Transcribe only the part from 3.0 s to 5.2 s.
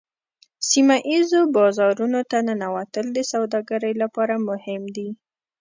د سوداګرۍ لپاره مهم دي